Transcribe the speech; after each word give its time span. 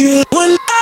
you. 0.00 0.77